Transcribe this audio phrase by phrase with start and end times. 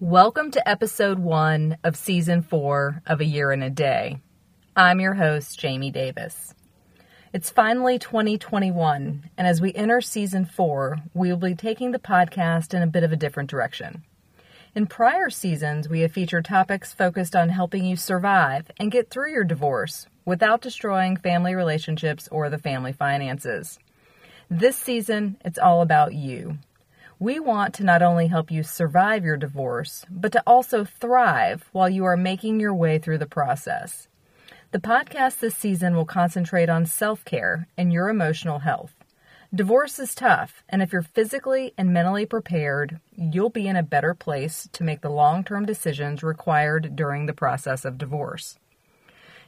[0.00, 4.18] Welcome to episode one of season four of A Year in a Day.
[4.74, 6.52] I'm your host, Jaime Davis.
[7.32, 12.74] It's finally 2021, and as we enter season four, we will be taking the podcast
[12.74, 14.02] in a bit of a different direction.
[14.74, 19.30] In prior seasons, we have featured topics focused on helping you survive and get through
[19.30, 23.78] your divorce without destroying family relationships or the family finances.
[24.50, 26.58] This season, it's all about you
[27.18, 31.88] we want to not only help you survive your divorce, but to also thrive while
[31.88, 34.08] you are making your way through the process.
[34.72, 38.94] The podcast this season will concentrate on self care and your emotional health.
[39.54, 44.12] Divorce is tough, and if you're physically and mentally prepared, you'll be in a better
[44.12, 48.58] place to make the long term decisions required during the process of divorce.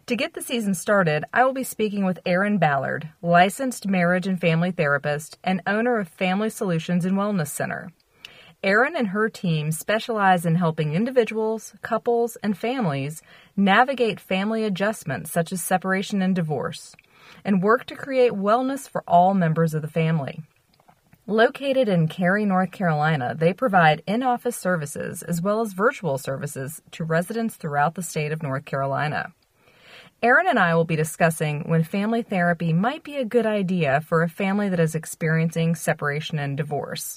[0.06, 4.40] To get the season started, I will be speaking with Erin Ballard, licensed marriage and
[4.40, 7.90] family therapist and owner of Family Solutions and Wellness Center.
[8.62, 13.20] Erin and her team specialize in helping individuals, couples, and families
[13.56, 16.94] navigate family adjustments such as separation and divorce,
[17.44, 20.40] and work to create wellness for all members of the family.
[21.26, 26.80] Located in Cary, North Carolina, they provide in office services as well as virtual services
[26.92, 29.32] to residents throughout the state of North Carolina.
[30.26, 34.24] Erin and I will be discussing when family therapy might be a good idea for
[34.24, 37.16] a family that is experiencing separation and divorce.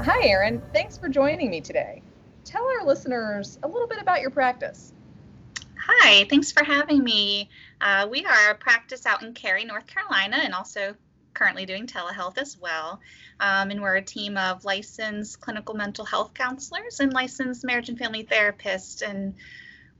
[0.00, 0.62] Hi, Erin.
[0.72, 2.00] Thanks for joining me today.
[2.46, 4.94] Tell our listeners a little bit about your practice.
[5.78, 7.50] Hi, thanks for having me.
[7.82, 10.94] Uh, we are a practice out in Cary, North Carolina, and also
[11.34, 13.00] currently doing telehealth as well.
[13.40, 17.98] Um, and we're a team of licensed clinical mental health counselors and licensed marriage and
[17.98, 19.02] family therapists.
[19.02, 19.34] And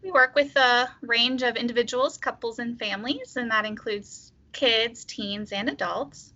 [0.03, 5.53] we work with a range of individuals, couples, and families, and that includes kids, teens,
[5.53, 6.33] and adults.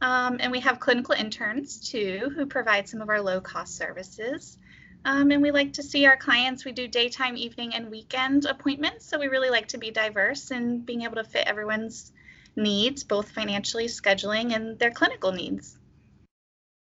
[0.00, 4.58] Um, and we have clinical interns too who provide some of our low cost services.
[5.06, 6.64] Um, and we like to see our clients.
[6.64, 9.06] We do daytime, evening, and weekend appointments.
[9.06, 12.12] So we really like to be diverse and being able to fit everyone's
[12.56, 15.78] needs, both financially, scheduling, and their clinical needs.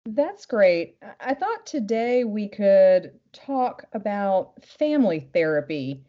[0.06, 0.98] That's great.
[1.20, 6.04] I thought today we could talk about family therapy.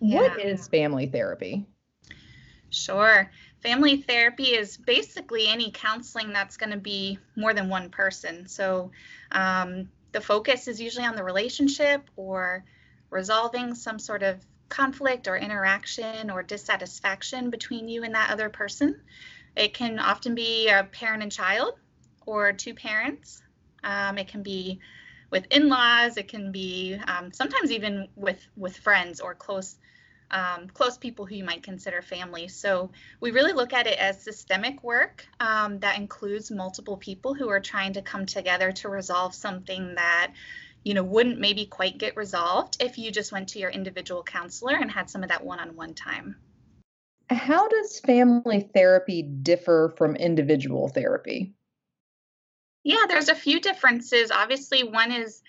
[0.00, 0.20] Yeah.
[0.20, 1.66] What is family therapy?
[2.70, 3.30] Sure.
[3.62, 8.46] Family therapy is basically any counseling that's going to be more than one person.
[8.46, 8.92] So
[9.32, 12.64] um, the focus is usually on the relationship or
[13.10, 19.00] resolving some sort of conflict or interaction or dissatisfaction between you and that other person.
[19.56, 21.74] It can often be a parent and child
[22.26, 23.42] or two parents.
[23.84, 24.80] Um, it can be
[25.30, 26.16] with in-laws.
[26.16, 29.76] It can be um, sometimes even with with friends or close
[30.30, 32.48] um, close people who you might consider family.
[32.48, 32.90] So
[33.20, 37.60] we really look at it as systemic work um, that includes multiple people who are
[37.60, 40.32] trying to come together to resolve something that
[40.86, 44.76] you know, wouldn't maybe quite get resolved if you just went to your individual counselor
[44.76, 46.36] and had some of that one on one time.
[47.28, 51.54] How does family therapy differ from individual therapy?
[52.84, 54.30] Yeah, there's a few differences.
[54.30, 55.42] Obviously, one is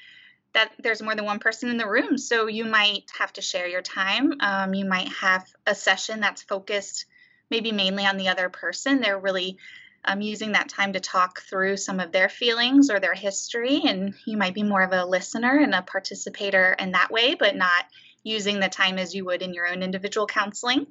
[0.53, 2.17] that there's more than one person in the room.
[2.17, 4.33] So you might have to share your time.
[4.39, 7.05] Um, you might have a session that's focused
[7.51, 9.01] maybe mainly on the other person.
[9.01, 9.59] They're really
[10.07, 13.81] um, using that time to talk through some of their feelings or their history.
[13.85, 17.55] And you might be more of a listener and a participator in that way, but
[17.55, 17.85] not
[18.23, 20.87] using the time as you would in your own individual counseling.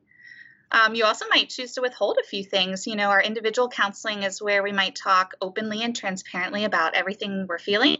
[0.71, 2.87] Um, you also might choose to withhold a few things.
[2.87, 7.47] You know, our individual counseling is where we might talk openly and transparently about everything
[7.49, 7.99] we're feeling.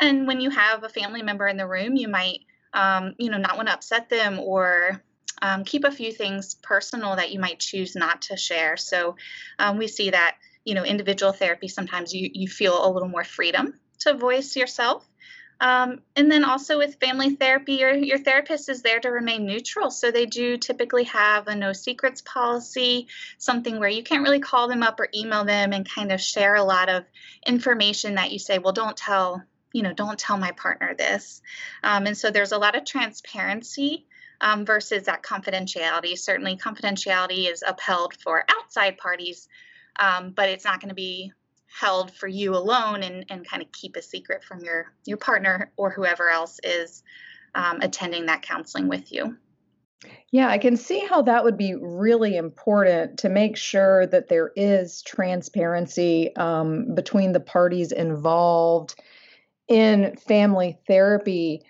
[0.00, 2.40] And when you have a family member in the room, you might,
[2.72, 5.02] um, you know, not want to upset them or
[5.42, 8.76] um, keep a few things personal that you might choose not to share.
[8.76, 9.16] So
[9.58, 13.24] um, we see that you know individual therapy sometimes you you feel a little more
[13.24, 15.06] freedom to voice yourself.
[15.58, 19.90] Um, and then also with family therapy, your, your therapist is there to remain neutral.
[19.90, 23.06] So they do typically have a no secrets policy,
[23.38, 26.56] something where you can't really call them up or email them and kind of share
[26.56, 27.04] a lot of
[27.46, 29.42] information that you say, well, don't tell,
[29.72, 31.40] you know, don't tell my partner this.
[31.82, 34.06] Um, and so there's a lot of transparency
[34.42, 36.18] um, versus that confidentiality.
[36.18, 39.48] Certainly, confidentiality is upheld for outside parties,
[39.98, 41.32] um, but it's not going to be
[41.66, 45.72] held for you alone and, and kind of keep a secret from your your partner
[45.76, 47.02] or whoever else is
[47.54, 49.36] um, attending that counseling with you.
[50.30, 54.52] Yeah, I can see how that would be really important to make sure that there
[54.54, 58.94] is transparency um, between the parties involved
[59.68, 61.62] in family therapy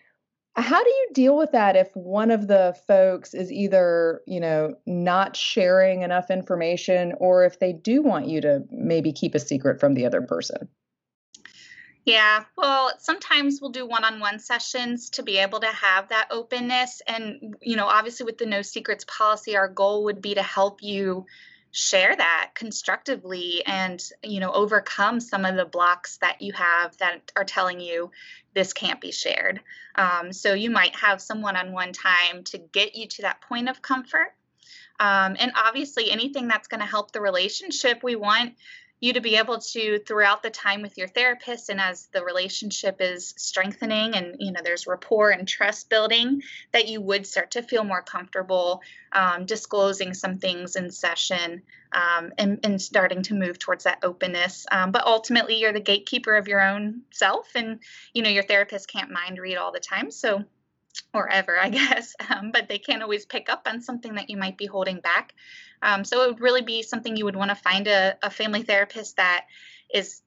[0.57, 4.75] How do you deal with that if one of the folks is either, you know,
[4.87, 9.79] not sharing enough information or if they do want you to maybe keep a secret
[9.81, 10.69] from the other person?
[12.07, 16.29] Yeah, well, sometimes we'll do one on one sessions to be able to have that
[16.31, 17.03] openness.
[17.07, 20.83] And, you know, obviously with the no secrets policy, our goal would be to help
[20.83, 21.27] you
[21.73, 27.33] share that constructively and, you know, overcome some of the blocks that you have that
[27.37, 28.11] are telling you
[28.57, 29.61] this can't be shared.
[29.97, 33.43] Um, so you might have some one on one time to get you to that
[33.43, 34.33] point of comfort.
[34.99, 38.55] Um, and obviously, anything that's going to help the relationship, we want
[39.01, 42.97] you to be able to throughout the time with your therapist and as the relationship
[43.01, 47.63] is strengthening and you know there's rapport and trust building that you would start to
[47.63, 48.81] feel more comfortable
[49.13, 51.63] um, disclosing some things in session
[51.93, 56.35] um, and, and, starting to move towards that openness um, but ultimately you're the gatekeeper
[56.35, 57.81] of your own self and
[58.15, 60.45] you know your therapist can't mind read all the time so
[61.13, 64.37] or ever, I guess, um, but they can't always pick up on something that you
[64.37, 65.35] might be holding back.
[65.83, 68.63] Um, so it would really be something you would want to find a, a family
[68.63, 69.47] therapist that
[69.93, 70.23] is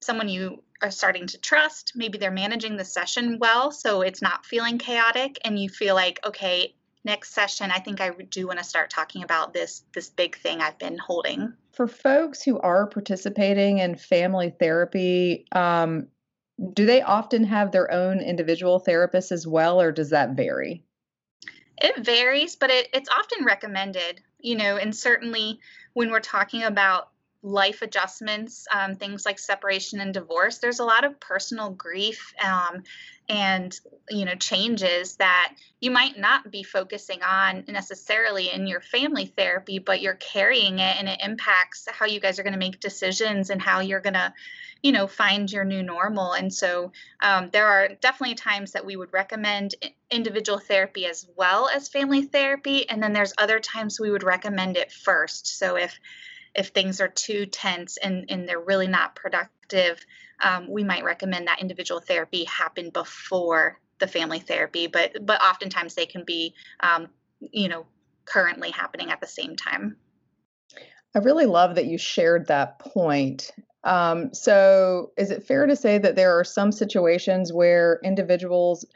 [0.00, 1.92] someone you are starting to trust.
[1.94, 6.20] Maybe they're managing the session well, so it's not feeling chaotic, and you feel like,
[6.26, 6.74] okay,
[7.04, 10.60] next session, I think I do want to start talking about this this big thing
[10.60, 11.54] I've been holding.
[11.72, 16.08] For folks who are participating in family therapy, um,
[16.72, 20.84] do they often have their own individual therapists as well, or does that vary?
[21.78, 25.58] It varies, but it, it's often recommended, you know, and certainly
[25.94, 27.08] when we're talking about
[27.42, 32.82] life adjustments, um, things like separation and divorce, there's a lot of personal grief um,
[33.28, 33.78] and
[34.10, 39.78] you know changes that you might not be focusing on necessarily in your family therapy,
[39.78, 43.50] but you're carrying it, and it impacts how you guys are going to make decisions
[43.50, 44.32] and how you're going to
[44.82, 46.32] you know find your new normal.
[46.32, 49.74] And so um, there are definitely times that we would recommend
[50.10, 54.76] individual therapy as well as family therapy and then there's other times we would recommend
[54.76, 55.58] it first.
[55.58, 55.98] So if
[56.54, 60.04] if things are too tense and, and they're really not productive
[60.40, 65.94] um, we might recommend that individual therapy happen before the family therapy but but oftentimes
[65.94, 67.08] they can be um,
[67.40, 67.86] you know
[68.24, 69.96] currently happening at the same time
[71.16, 73.52] I really love that you shared that point
[73.84, 78.86] um, so, is it fair to say that there are some situations where individuals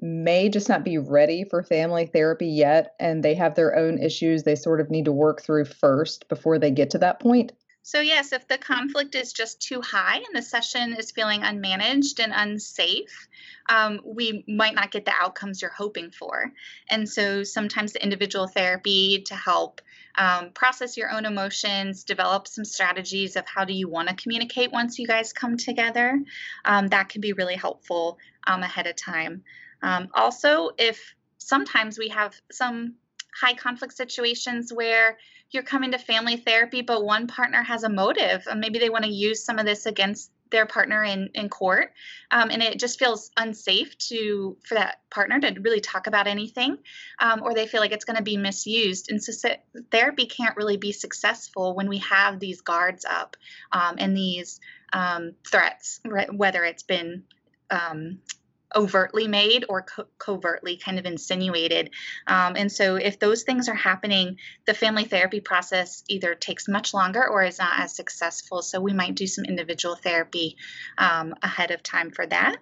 [0.00, 4.42] may just not be ready for family therapy yet and they have their own issues
[4.42, 7.52] they sort of need to work through first before they get to that point?
[7.86, 12.18] So, yes, if the conflict is just too high and the session is feeling unmanaged
[12.18, 13.28] and unsafe,
[13.68, 16.50] um, we might not get the outcomes you're hoping for.
[16.88, 19.82] And so, sometimes the individual therapy to help
[20.14, 24.72] um, process your own emotions, develop some strategies of how do you want to communicate
[24.72, 26.18] once you guys come together.
[26.64, 28.16] Um, that can be really helpful
[28.46, 29.42] um, ahead of time.
[29.82, 32.94] Um, also, if sometimes we have some
[33.38, 35.18] high conflict situations where
[35.54, 39.04] you're coming to family therapy, but one partner has a motive, and maybe they want
[39.04, 41.92] to use some of this against their partner in in court,
[42.30, 46.78] um, and it just feels unsafe to for that partner to really talk about anything,
[47.18, 49.10] um, or they feel like it's going to be misused.
[49.10, 49.48] And so
[49.90, 53.36] therapy can't really be successful when we have these guards up
[53.72, 54.60] um, and these
[54.92, 57.24] um, threats, right, whether it's been
[57.70, 58.18] um,
[58.74, 61.90] overtly made or co- covertly kind of insinuated.
[62.26, 66.94] Um, and so, if those things are happening, the family therapy process either takes much
[66.94, 68.62] longer or is not as successful.
[68.62, 70.56] So, we might do some individual therapy
[70.98, 72.56] um, ahead of time for that.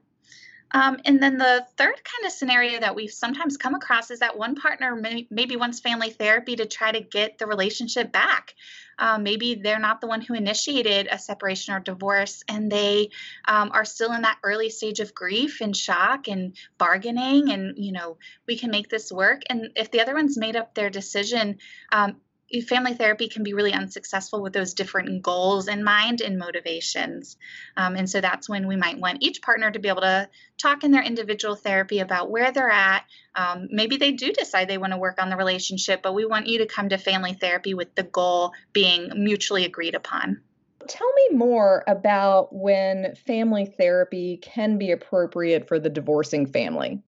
[0.75, 4.39] Um, and then the third kind of scenario that we've sometimes come across is that
[4.39, 8.55] one partner may, maybe wants family therapy to try to get the relationship back.
[8.99, 13.11] Um, maybe they're not the one who initiated a separation or divorce, and they
[13.47, 17.51] um, are still in that early stage of grief and shock and bargaining.
[17.51, 19.43] And, you know, we can make this work.
[19.49, 21.59] And if the other one's made up their decision,
[21.91, 22.17] um,
[22.61, 27.37] family therapy can be really unsuccessful with those different goals in mind and motivations.
[27.77, 30.29] Um, and so that's when we might want each partner to be able to
[30.59, 33.05] talk in their individual therapy about where they're at.
[33.35, 36.47] Um, maybe they do decide they want to work on the relationship, but we want
[36.47, 40.43] you to come to family therapy with the goal being mutually agreed upon.
[40.89, 47.01] Tell me more about when family therapy can be appropriate for the divorcing family.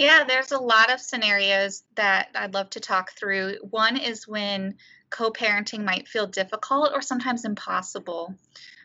[0.00, 3.56] Yeah, there's a lot of scenarios that I'd love to talk through.
[3.68, 4.76] One is when
[5.10, 8.34] co parenting might feel difficult or sometimes impossible.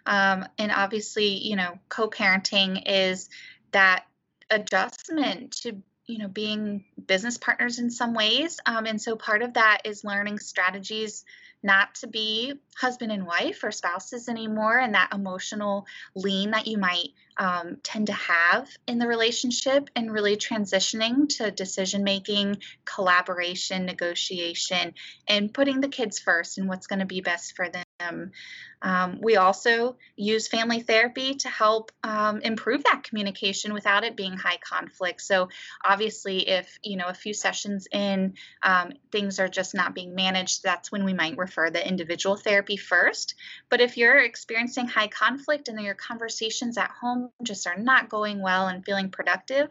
[0.06, 3.30] Um, and obviously, you know, co parenting is
[3.72, 4.04] that
[4.50, 9.56] adjustment to you know being business partners in some ways um, and so part of
[9.56, 11.26] that is learning strategies
[11.64, 16.78] not to be husband and wife or spouses anymore and that emotional lean that you
[16.78, 17.08] might
[17.38, 24.94] um, tend to have in the relationship and really transitioning to decision making collaboration negotiation
[25.28, 29.38] and putting the kids first and what's going to be best for them um, we
[29.38, 35.22] also use family therapy to help um, improve that communication without it being high conflict.
[35.22, 35.50] So
[35.84, 40.64] obviously, if you know a few sessions in, um, things are just not being managed,
[40.64, 43.36] that's when we might refer the individual therapy first.
[43.70, 48.42] But if you're experiencing high conflict and your conversations at home just are not going
[48.42, 49.70] well and feeling productive,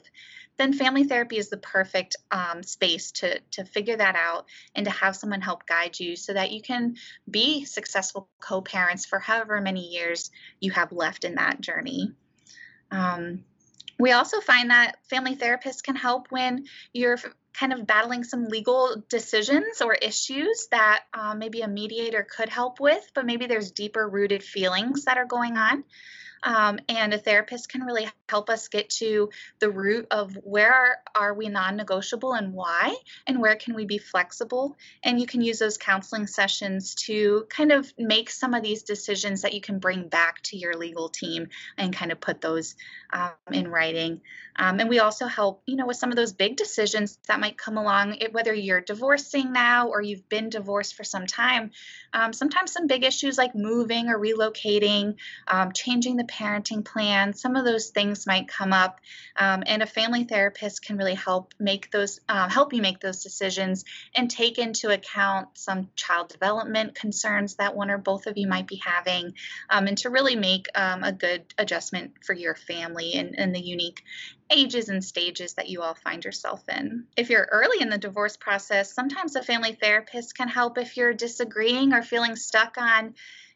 [0.56, 4.90] then family therapy is the perfect um, space to, to figure that out and to
[4.90, 6.96] have someone help guide you so that you can
[7.28, 10.30] be successful co parents for however many years
[10.60, 12.12] you have left in that journey.
[12.90, 13.44] Um,
[13.98, 17.18] we also find that family therapists can help when you're
[17.52, 22.80] kind of battling some legal decisions or issues that uh, maybe a mediator could help
[22.80, 25.84] with, but maybe there's deeper rooted feelings that are going on.
[26.42, 31.34] Um, and a therapist can really help us get to the root of where are
[31.34, 32.94] we non-negotiable and why
[33.26, 34.76] and where can we be flexible?
[35.02, 39.42] And you can use those counseling sessions to kind of make some of these decisions
[39.42, 42.76] that you can bring back to your legal team and kind of put those
[43.12, 44.20] um, in writing.
[44.56, 47.58] Um, and we also help you know with some of those big decisions that might
[47.58, 51.70] come along whether you're divorcing now or you've been divorced for some time
[52.12, 55.16] um, sometimes some big issues like moving or relocating
[55.48, 59.00] um, changing the parenting plan some of those things might come up
[59.36, 63.22] um, and a family therapist can really help make those uh, help you make those
[63.22, 68.46] decisions and take into account some child development concerns that one or both of you
[68.46, 69.34] might be having
[69.70, 73.60] um, and to really make um, a good adjustment for your family and, and the
[73.60, 74.02] unique
[74.50, 77.04] ages and stages that you all find yourself in.
[77.16, 81.14] If you're early in the divorce process, sometimes a family therapist can help if you're
[81.14, 83.14] disagreeing or feeling stuck on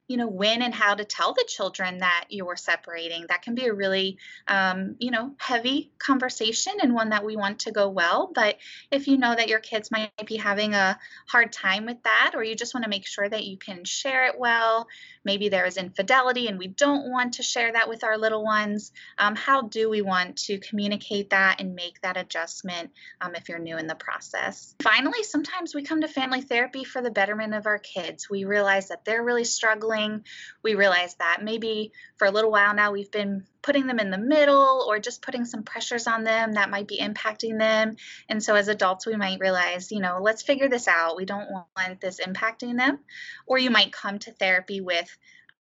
[0.08, 3.26] you know when and how to tell the children that you're separating.
[3.28, 7.60] That can be a really um, you know heavy conversation and one that we want
[7.60, 8.56] to go well but
[8.90, 12.42] if you know that your kids might be having a hard time with that or
[12.42, 14.86] you just want to make sure that you can share it well
[15.24, 18.92] maybe there is infidelity and we don't want to share that with our little ones
[19.18, 23.58] um, how do we want to communicate that and make that adjustment um, if you're
[23.58, 24.74] new in the process?
[24.82, 28.30] Finally sometimes we come to family therapy for the betterment of our kids.
[28.30, 29.97] We realize that they're really struggling
[30.62, 34.18] we realize that maybe for a little while now we've been putting them in the
[34.18, 37.96] middle or just putting some pressures on them that might be impacting them.
[38.28, 41.16] And so as adults, we might realize, you know, let's figure this out.
[41.16, 43.00] We don't want this impacting them.
[43.46, 45.14] Or you might come to therapy with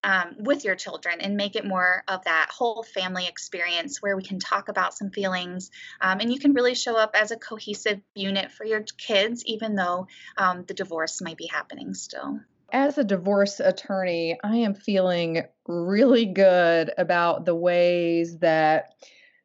[0.03, 4.23] um, with your children and make it more of that whole family experience where we
[4.23, 5.71] can talk about some feelings
[6.01, 9.75] um, and you can really show up as a cohesive unit for your kids even
[9.75, 12.41] though um, the divorce might be happening still
[12.73, 18.95] as a divorce attorney, I am feeling really good about the ways that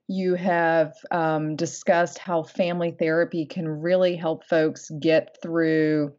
[0.09, 6.15] you have um, discussed how family therapy can really help folks get through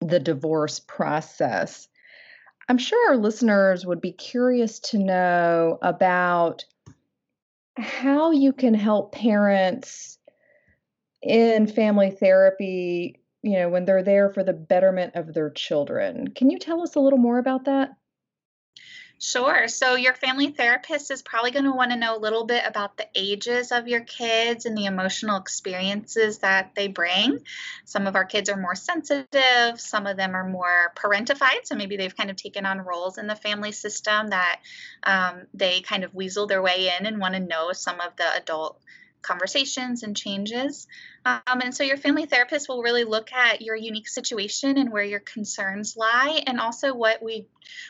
[0.00, 1.88] the divorce process.
[2.68, 6.64] I'm sure our listeners would be curious to know about
[7.76, 10.18] how you can help parents
[11.22, 16.28] in family therapy you know, when they're there for the betterment of their children.
[16.28, 17.90] Can you tell us a little more about that?
[19.18, 19.66] Sure.
[19.68, 22.98] So, your family therapist is probably going to want to know a little bit about
[22.98, 27.38] the ages of your kids and the emotional experiences that they bring.
[27.86, 31.64] Some of our kids are more sensitive, some of them are more parentified.
[31.64, 34.60] So, maybe they've kind of taken on roles in the family system that
[35.04, 38.34] um, they kind of weasel their way in and want to know some of the
[38.34, 38.82] adult
[39.26, 40.86] conversations and changes.
[41.26, 45.02] Um, and so your family therapist will really look at your unique situation and where
[45.02, 47.48] your concerns lie, and also what we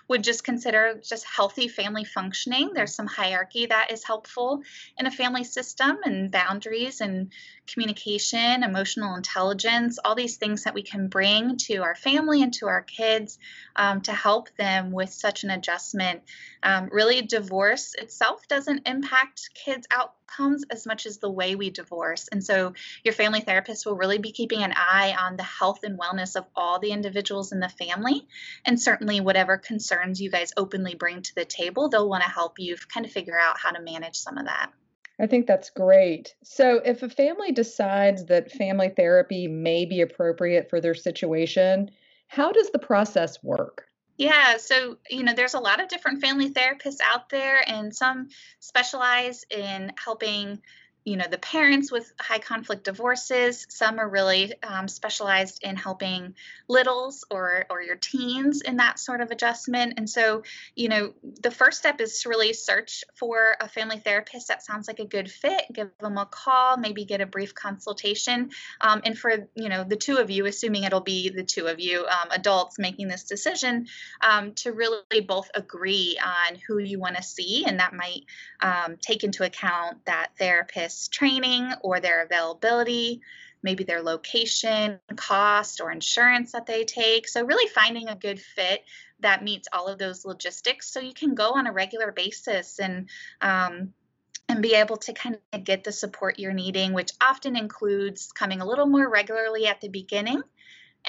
[0.09, 2.71] would just consider just healthy family functioning.
[2.73, 4.63] There's some hierarchy that is helpful
[4.97, 7.31] in a family system, and boundaries and
[7.67, 12.67] communication, emotional intelligence, all these things that we can bring to our family and to
[12.67, 13.39] our kids
[13.75, 16.23] um, to help them with such an adjustment.
[16.63, 22.29] Um, really, divorce itself doesn't impact kids' outcomes as much as the way we divorce.
[22.31, 22.73] And so,
[23.05, 26.37] your family family therapist will really be keeping an eye on the health and wellness
[26.37, 28.25] of all the individuals in the family.
[28.65, 32.61] And certainly, whatever concerns you guys openly bring to the table, they'll want to help
[32.61, 34.71] you kind of figure out how to manage some of that.
[35.19, 36.37] I think that's great.
[36.45, 41.91] So, if a family decides that family therapy may be appropriate for their situation,
[42.29, 43.87] how does the process work?
[44.19, 48.29] Yeah, so you know, there's a lot of different family therapists out there, and some
[48.61, 50.63] specialize in helping
[51.07, 56.35] you know the parents with high conflict divorces some are really um, specialized in helping
[56.69, 59.95] littles or or your teens in that sort of adjustment.
[59.99, 60.43] And so
[60.75, 64.89] you know the first step is to really search for a family therapist that sounds
[64.89, 68.51] like a good fit give them a call maybe get a brief consultation.
[68.81, 71.79] Um, and for you know the two of you assuming it'll be the two of
[71.79, 73.87] you um, adults making this decision
[74.29, 78.25] um, to really both agree on who you want to see and that might
[78.61, 83.21] um, take into account that therapist training or their availability,
[83.63, 87.29] maybe their location, cost, or insurance that they take.
[87.29, 88.85] So, really finding a good fit
[89.21, 93.09] that meets all of those logistics so you can go on a regular basis and
[93.41, 93.93] um,
[94.49, 98.61] and be able to kind of get the support you're needing, which often includes coming
[98.61, 100.43] a little more regularly at the beginning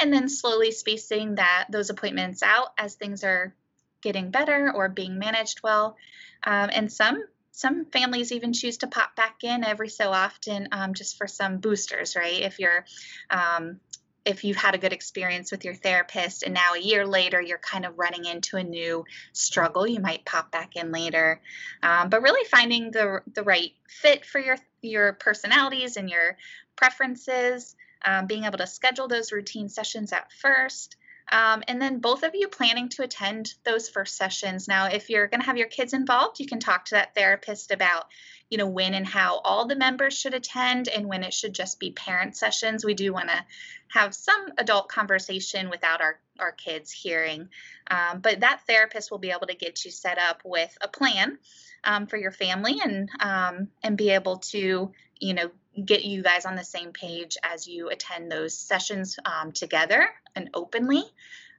[0.02, 3.54] and then slowly spacing that those appointments out as things are
[4.02, 5.98] getting better or being managed well.
[6.44, 7.24] Um, and some
[7.58, 11.58] some families even choose to pop back in every so often um, just for some
[11.58, 12.42] boosters, right?
[12.42, 12.86] If you're
[13.32, 13.80] um,
[14.26, 17.58] if you've had a good experience with your therapist and now a year later you're
[17.58, 21.42] kind of running into a new struggle, you might pop back in later.
[21.82, 26.38] Um, but really finding the the right fit for your your personalities and your
[26.76, 30.96] preferences, um, being able to schedule those routine sessions at first.
[31.30, 34.68] Um, and then both of you planning to attend those first sessions.
[34.68, 37.72] Now, if you're going to have your kids involved, you can talk to that therapist
[37.72, 38.06] about,
[38.50, 41.80] you know, when and how all the members should attend and when it should just
[41.80, 42.86] be parent sessions.
[42.86, 43.46] We do want to
[43.90, 47.50] have some adult conversation without our, our kids hearing.
[47.90, 51.38] Um, but that therapist will be able to get you set up with a plan
[51.84, 55.50] um, for your family and um, and be able to, you know,
[55.84, 60.50] get you guys on the same page as you attend those sessions um, together and
[60.54, 61.04] openly.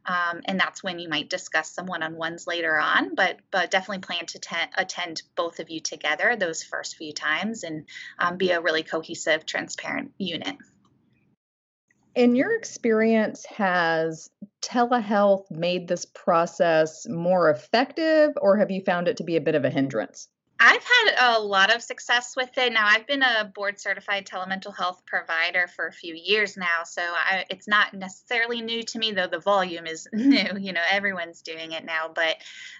[0.06, 3.14] Um, and that's when you might discuss some one-on-ones later on.
[3.14, 7.62] But but definitely plan to ten- attend both of you together those first few times
[7.62, 7.84] and
[8.18, 10.56] um, be a really cohesive, transparent unit.
[12.18, 14.28] In your experience, has
[14.60, 19.54] telehealth made this process more effective, or have you found it to be a bit
[19.54, 20.26] of a hindrance?
[20.58, 22.72] I've had a lot of success with it.
[22.72, 27.02] Now, I've been a board certified telemental health provider for a few years now, so
[27.02, 30.58] I, it's not necessarily new to me, though the volume is new.
[30.58, 32.10] You know, everyone's doing it now.
[32.12, 32.38] But,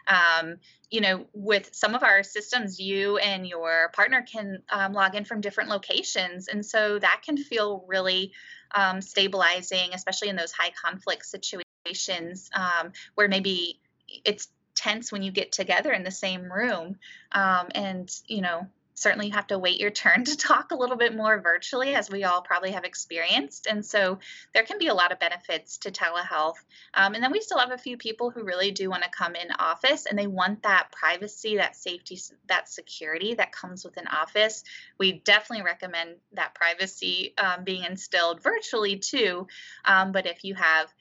[0.08, 0.56] um,
[0.90, 5.24] you know, with some of our systems, you and your partner can um, log in
[5.24, 6.48] from different locations.
[6.48, 8.32] And so that can feel really
[8.74, 13.80] um, stabilizing, especially in those high conflict situations um, where maybe
[14.24, 16.96] it's tense when you get together in the same room.
[17.32, 18.66] Um, and, you know,
[18.98, 22.10] certainly you have to wait your turn to talk a little bit more virtually, as
[22.10, 23.66] we all probably have experienced.
[23.66, 24.18] And so
[24.54, 26.56] there can be a lot of benefits to telehealth.
[26.94, 29.34] Um, and then we still have a few people who really do want to come
[29.34, 34.06] in office and they want that privacy, that safety, that security that comes with an
[34.06, 34.64] office.
[34.98, 39.46] We definitely recommend that privacy um, being instilled virtually too.
[39.84, 40.92] Um, but if you have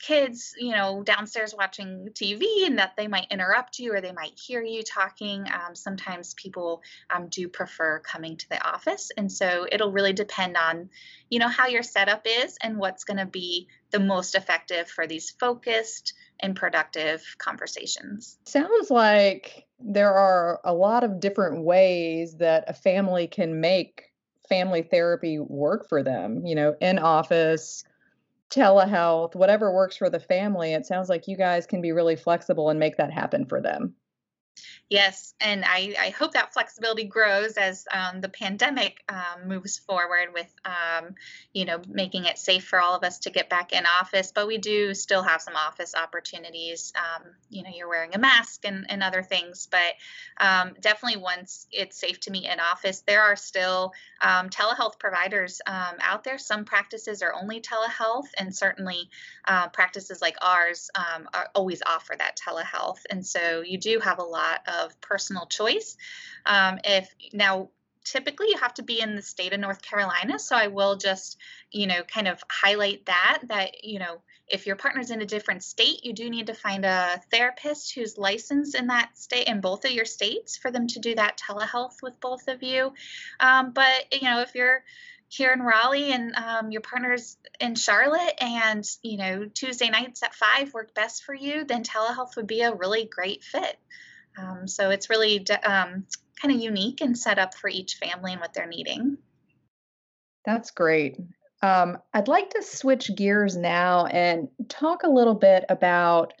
[0.00, 4.38] kids, you know, downstairs watching TV and that they might interrupt you or they might
[4.38, 5.46] hear you talking.
[5.46, 9.10] Um, sometimes people um, do prefer coming to the office.
[9.16, 10.90] And so it'll really depend on,
[11.30, 15.06] you know, how your setup is and what's going to be the most effective for
[15.06, 18.38] these focused and productive conversations.
[18.44, 24.12] Sounds like there are a lot of different ways that a family can make
[24.48, 27.84] family therapy work for them, you know, in office
[28.54, 32.70] telehealth, whatever works for the family, it sounds like you guys can be really flexible
[32.70, 33.94] and make that happen for them.
[34.90, 40.28] Yes, and I, I hope that flexibility grows as um, the pandemic um, moves forward
[40.32, 41.14] with, um,
[41.52, 44.30] you know, making it safe for all of us to get back in office.
[44.32, 46.92] But we do still have some office opportunities.
[46.96, 49.94] Um, you know, you're wearing a mask and, and other things, but
[50.38, 55.60] um, definitely once it's safe to meet in office, there are still um, telehealth providers
[55.66, 56.38] out there.
[56.38, 59.08] Some practices are only telehealth, and certainly
[59.46, 63.00] uh, practices like ours are, always offer that telehealth.
[63.10, 65.96] And so you do have a lot of personal choice.
[66.46, 67.70] Um, if now
[68.04, 70.38] typically you have to be in the state of North Carolina.
[70.38, 71.38] So I will just,
[71.70, 75.62] you know, kind of highlight that, that, you know, if your partner's in a different
[75.62, 79.86] state, you do need to find a therapist who's licensed in that state, in both
[79.86, 82.92] of your states, for them to do that telehealth with both of you.
[83.40, 84.84] Um, but, you know, if you're,
[85.28, 90.34] here in Raleigh and um, your partner's in Charlotte and you know Tuesday nights at
[90.34, 93.76] five work best for you, then telehealth would be a really great fit.
[94.38, 96.06] Um, so it's really um,
[96.40, 99.18] kind of unique and set up for each family and what they're needing.
[100.44, 101.18] That's great.
[101.62, 106.34] Um, I'd like to switch gears now and talk a little bit about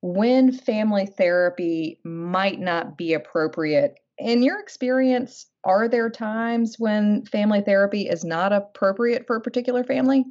[0.00, 7.60] when family therapy might not be appropriate in your experience, are there times when family
[7.60, 10.24] therapy is not appropriate for a particular family?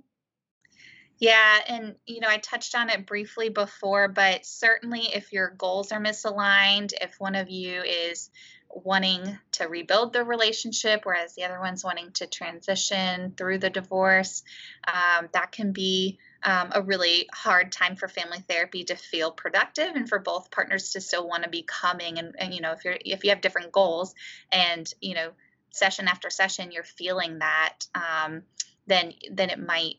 [1.21, 5.91] Yeah, and you know, I touched on it briefly before, but certainly if your goals
[5.91, 8.31] are misaligned, if one of you is
[8.71, 14.41] wanting to rebuild the relationship, whereas the other one's wanting to transition through the divorce,
[14.87, 19.95] um, that can be um, a really hard time for family therapy to feel productive
[19.95, 22.83] and for both partners to still want to be coming and, and you know if
[22.83, 24.15] you're if you have different goals
[24.51, 25.29] and you know
[25.69, 28.41] session after session you're feeling that um,
[28.87, 29.97] then then it might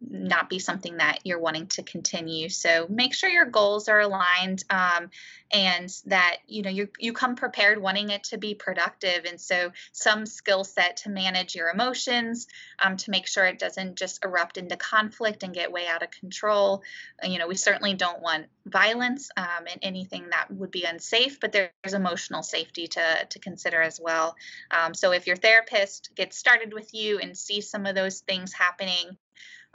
[0.00, 2.48] not be something that you're wanting to continue.
[2.48, 5.10] So make sure your goals are aligned um,
[5.50, 9.24] and that you know you you come prepared wanting it to be productive.
[9.26, 12.46] And so some skill set to manage your emotions,
[12.82, 16.10] um, to make sure it doesn't just erupt into conflict and get way out of
[16.10, 16.82] control.
[17.22, 21.52] You know, we certainly don't want violence um, and anything that would be unsafe, but
[21.52, 24.36] there's emotional safety to to consider as well.
[24.70, 28.52] Um, so if your therapist gets started with you and sees some of those things
[28.52, 29.16] happening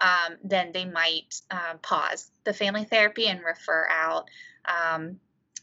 [0.03, 4.29] um, then they might uh, pause the family therapy and refer out.
[4.65, 5.19] Um,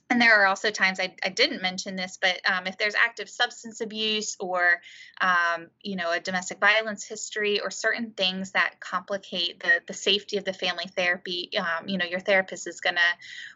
[0.09, 3.29] and there are also times I, I didn't mention this, but um, if there's active
[3.29, 4.81] substance abuse or,
[5.21, 10.37] um, you know, a domestic violence history or certain things that complicate the, the safety
[10.37, 13.13] of the family therapy, um, you know, your therapist is going to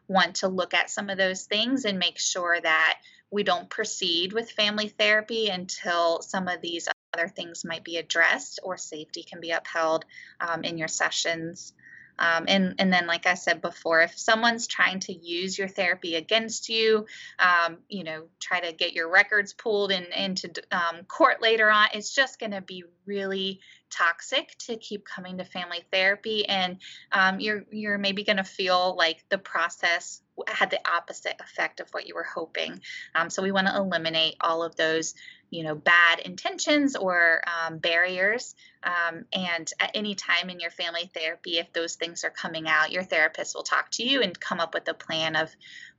[0.07, 3.01] want to look at some of those things and make sure that
[3.33, 8.61] we don't proceed with family therapy until some of these other things might be addressed
[8.63, 10.05] or safety can be upheld
[10.41, 11.73] um, in your sessions.
[12.19, 16.15] Um, and, and then, like I said before, if someone's trying to use your therapy
[16.15, 17.07] against you,
[17.39, 21.89] um, you know, try to get your records pulled in, into um, court later on,
[21.93, 26.49] it's just going to be really toxic to keep coming to family therapy.
[26.49, 26.79] And
[27.11, 31.89] um, you're, you're maybe going to feel like the process had the opposite effect of
[31.91, 32.81] what you were hoping.
[33.15, 35.15] Um, so we want to eliminate all of those
[35.51, 41.11] you know bad intentions or um, barriers um, and at any time in your family
[41.15, 44.61] therapy if those things are coming out your therapist will talk to you and come
[44.61, 45.55] up with a plan of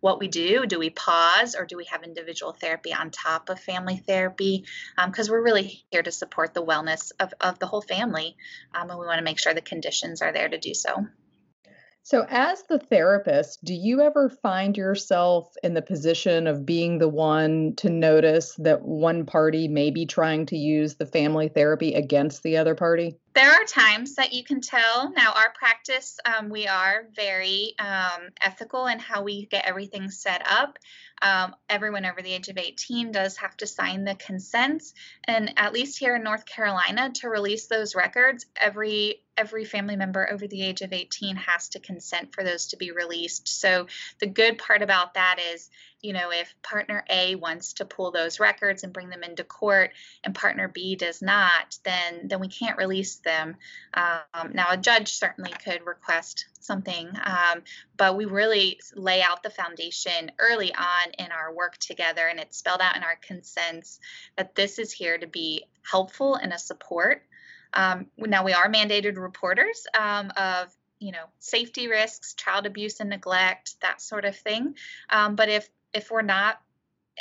[0.06, 0.68] what we do.
[0.68, 4.66] Do we pause or do we have individual therapy on top of family therapy?
[5.04, 8.38] Because um, we're really here to support the wellness of, of the whole family
[8.74, 11.08] um, and we want to make sure the conditions are there to do so
[12.06, 17.10] so, as the therapist, do you ever find yourself in the position of being the
[17.10, 22.44] one to notice that one party may be trying to use the family therapy against
[22.44, 23.16] the other party?
[23.34, 25.12] There are times that you can tell.
[25.14, 30.44] Now, our practice, um, we are very um, ethical in how we get everything set
[30.46, 30.78] up.
[31.22, 34.94] Um, everyone over the age of 18 does have to sign the consents,
[35.26, 40.30] and at least here in North Carolina, to release those records, every every family member
[40.32, 43.48] over the age of 18 has to consent for those to be released.
[43.48, 43.88] So
[44.20, 45.70] the good part about that is,
[46.02, 49.92] you know, if partner A wants to pull those records and bring them into court
[50.24, 53.58] and partner B does not, then then we can't release them.
[53.94, 57.64] Um, now a judge certainly could request something, um,
[57.98, 62.58] but we really lay out the foundation early on in our work together, and it's
[62.58, 64.00] spelled out in our consents
[64.38, 67.24] that this is here to be helpful and a support
[67.76, 73.10] um, now we are mandated reporters um, of you know safety risks, child abuse and
[73.10, 74.76] neglect, that sort of thing.
[75.10, 76.60] Um, but if if we're not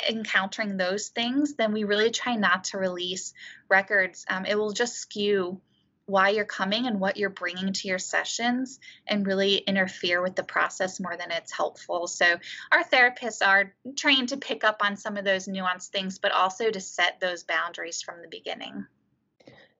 [0.09, 3.33] encountering those things, then we really try not to release
[3.69, 4.25] records.
[4.29, 5.61] Um, it will just skew
[6.05, 10.43] why you're coming and what you're bringing to your sessions and really interfere with the
[10.43, 12.07] process more than it's helpful.
[12.07, 12.37] So,
[12.71, 16.69] our therapists are trained to pick up on some of those nuanced things, but also
[16.69, 18.85] to set those boundaries from the beginning.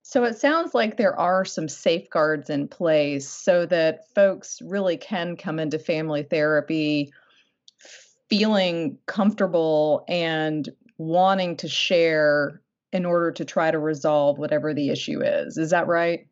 [0.08, 5.36] So it sounds like there are some safeguards in place so that folks really can
[5.36, 7.12] come into family therapy
[8.28, 12.62] feeling comfortable and wanting to share
[12.96, 15.58] in order to try to resolve whatever the issue is.
[15.58, 16.26] Is that right?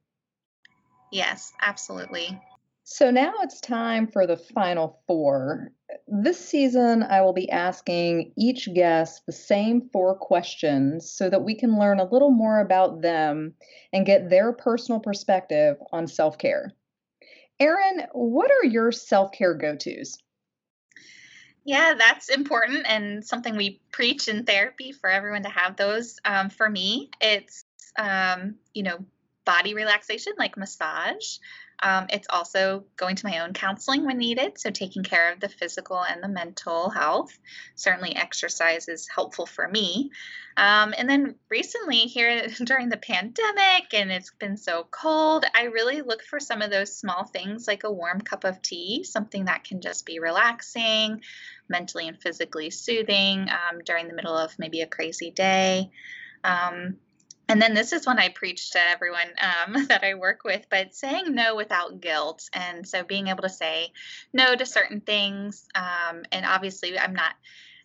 [1.12, 2.40] Yes, absolutely.
[2.85, 5.72] So now it's time for the final four.
[6.09, 11.55] This season, I will be asking each guest the same four questions so that we
[11.55, 13.55] can learn a little more about them
[13.92, 16.72] and get their personal perspective on self care.
[17.61, 20.18] Erin, what are your self care go tos?
[21.64, 26.18] Yeah, that's important and something we preach in therapy for everyone to have those.
[26.24, 27.64] Um, for me, it's,
[27.98, 28.98] um, you know,
[29.46, 31.38] body relaxation like massage
[31.84, 35.50] Um, it's also going to my own counseling when needed, so taking care of the
[35.50, 37.38] physical and the mental health.
[37.74, 40.10] Certainly, exercise is helpful for me.
[40.56, 46.00] Um, and then recently, here during the pandemic, and it's been so cold, I really
[46.00, 49.64] look for some of those small things like a warm cup of tea, something that
[49.64, 51.20] can just be relaxing,
[51.68, 55.90] mentally and physically soothing um, during the middle of maybe a crazy day.
[56.44, 56.96] Um,
[57.48, 60.94] and then this is one I preach to everyone um, that I work with, but
[60.94, 62.48] saying no without guilt.
[62.52, 63.92] And so being able to say
[64.33, 65.66] no to certain things.
[65.74, 67.35] Um, and obviously, I'm not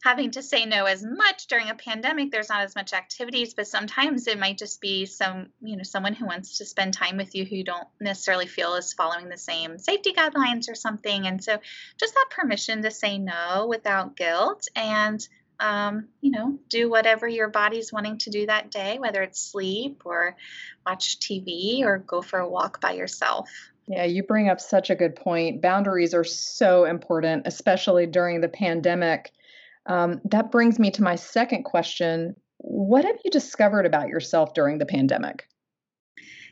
[0.03, 3.67] having to say no as much during a pandemic there's not as much activities but
[3.67, 7.35] sometimes it might just be some you know someone who wants to spend time with
[7.35, 11.57] you who don't necessarily feel is following the same safety guidelines or something and so
[11.97, 15.27] just that permission to say no without guilt and
[15.59, 20.03] um, you know, do whatever your body's wanting to do that day, whether it's sleep
[20.05, 20.35] or
[20.85, 23.49] watch TV or go for a walk by yourself.
[23.87, 25.61] Yeah, you bring up such a good point.
[25.61, 29.31] Boundaries are so important, especially during the pandemic.
[29.87, 32.35] Um, that brings me to my second question.
[32.57, 35.47] What have you discovered about yourself during the pandemic?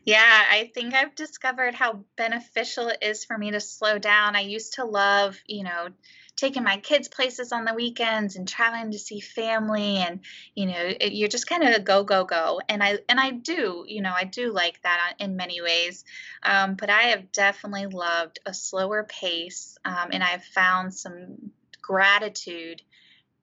[0.08, 4.38] Yeah, I think I've discovered how beneficial it is for me to slow down.
[4.38, 5.90] I used to love, you know,
[6.38, 10.22] taking my kids places on the weekends and traveling to see family and
[10.56, 13.32] you know it, you're just kind of a go go go and i and i
[13.32, 16.06] do you know i do like that in many ways
[16.44, 22.84] um, but i have definitely loved a slower pace um, and i've found some gratitude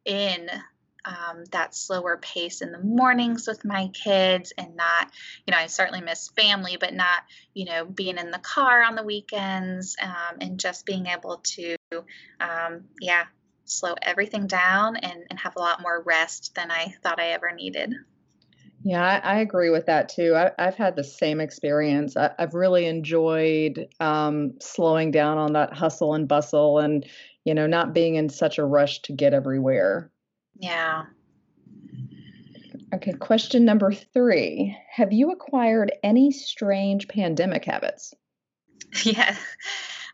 [0.05, 0.49] in
[1.05, 5.11] um, that slower pace in the mornings with my kids and not,
[5.47, 8.95] you know, I certainly miss family, but not, you know, being in the car on
[8.95, 11.77] the weekends um, and just being able to,
[12.41, 13.25] um, yeah,
[13.65, 17.53] slow everything down and, and have a lot more rest than I thought I ever
[17.53, 17.95] needed.
[18.83, 20.37] Yeah, I, I agree with that too.
[20.37, 22.19] I, have had the same experience.
[22.19, 27.07] I, have really enjoyed um, slowing down on that hustle and bustle and,
[27.45, 30.11] you know, not being in such a rush to get everywhere.
[30.65, 31.05] Yeah.
[32.95, 38.15] Okay, question number three Have you acquired any strange pandemic habits?
[39.03, 39.37] Yeah.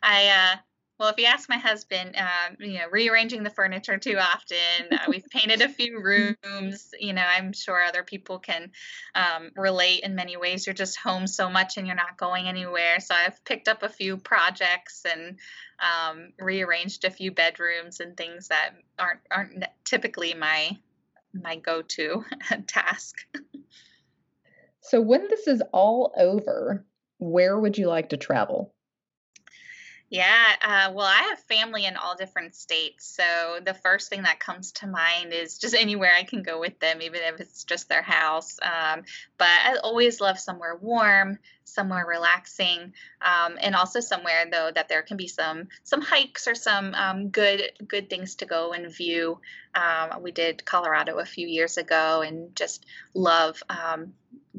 [0.02, 0.56] I, uh,
[1.00, 4.58] well, if you ask my husband, um, you know, rearranging the furniture too often.
[4.92, 6.90] Uh, we've painted a few rooms.
[7.00, 8.70] You know, I'm sure other people can
[9.14, 10.66] um, relate in many ways.
[10.66, 13.00] You're just home so much and you're not going anywhere.
[13.00, 15.38] So I've picked up a few projects and
[15.80, 20.76] um, rearranged a few bedrooms and things that aren't aren't typically my
[21.32, 22.26] my go-to
[22.66, 23.16] task.
[24.82, 26.84] So when this is all over,
[27.16, 28.74] where would you like to travel?
[30.12, 33.06] Yeah, uh, well, I have family in all different states.
[33.16, 36.80] So the first thing that comes to mind is just anywhere I can go with
[36.80, 38.58] them, even if it's just their house.
[38.60, 39.02] Um,
[39.38, 42.92] but I always love somewhere warm, somewhere relaxing,
[43.22, 47.28] um, and also somewhere though that there can be some some hikes or some um,
[47.28, 49.40] good good things to go and view.
[49.76, 54.14] Um, we did Colorado a few years ago, and just love um,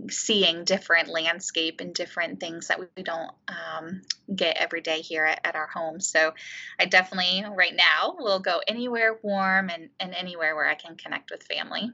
[0.09, 4.01] seeing different landscape and different things that we don't um,
[4.33, 5.99] get every day here at, at, our home.
[5.99, 6.33] So
[6.79, 11.29] I definitely right now will go anywhere warm and, and anywhere where I can connect
[11.31, 11.91] with family.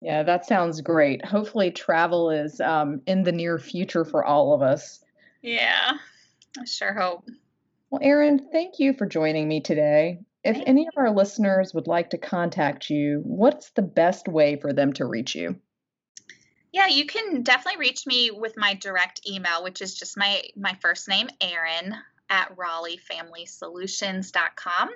[0.00, 1.24] Yeah, that sounds great.
[1.24, 5.04] Hopefully, travel is um, in the near future for all of us.
[5.42, 5.92] Yeah,
[6.58, 7.28] I sure hope.
[7.90, 10.20] Well, Erin, thank you for joining me today.
[10.42, 14.72] If any of our listeners would like to contact you, what's the best way for
[14.72, 15.60] them to reach you?
[16.72, 20.78] Yeah, you can definitely reach me with my direct email, which is just my my
[20.80, 21.96] first name, Erin
[22.28, 24.90] at RaleighFamilySolutions.com.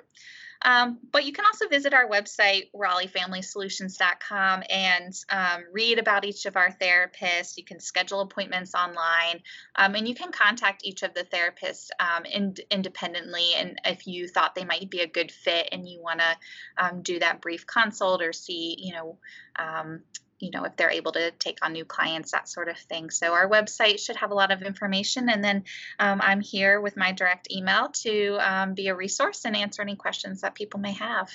[0.61, 6.55] Um, but you can also visit our website, RaleighFamilySolutions.com, and um, read about each of
[6.55, 7.57] our therapists.
[7.57, 9.43] You can schedule appointments online,
[9.75, 13.53] um, and you can contact each of the therapists um, in, independently.
[13.57, 16.35] And if you thought they might be a good fit, and you want to
[16.77, 19.19] um, do that brief consult or see, you know,
[19.57, 20.01] um,
[20.39, 23.09] you know if they're able to take on new clients that sort of thing.
[23.09, 25.29] So our website should have a lot of information.
[25.29, 25.63] And then
[25.99, 29.95] um, i'm here with my direct email to um, be a resource and answer any
[29.95, 31.31] questions that people may have.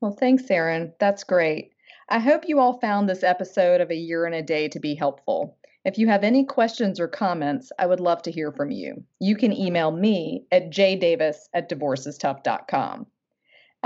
[0.00, 0.92] Well thanks erin.
[0.98, 1.72] That's great.
[2.08, 4.94] I hope you all found this episode of a year in a day to be
[4.94, 5.58] helpful.
[5.84, 9.04] If you have any questions or comments i would love to hear from you.
[9.20, 13.06] You can email me at jdavis at divorcestough.com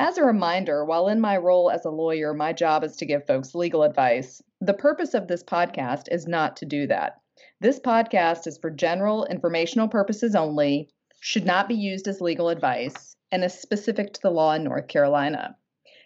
[0.02, 3.24] as a reminder, while in my role as a lawyer, my job is to give
[3.24, 7.20] folks legal advice, the purpose of this podcast is not to do that.
[7.60, 10.88] This podcast is for general informational purposes only,
[11.20, 14.88] should not be used as legal advice, and is specific to the law in North
[14.88, 15.54] Carolina.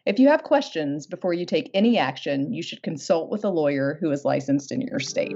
[0.05, 3.97] If you have questions before you take any action, you should consult with a lawyer
[4.03, 5.35] who is licensed in your state.